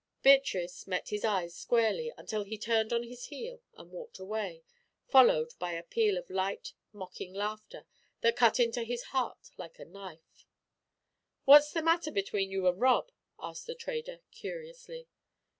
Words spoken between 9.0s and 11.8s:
heart like a knife. "What's